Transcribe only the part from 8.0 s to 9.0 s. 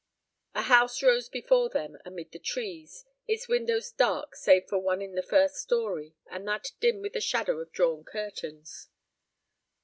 curtains.